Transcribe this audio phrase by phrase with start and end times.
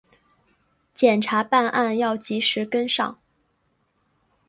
[0.95, 3.19] 检察办案要及时跟上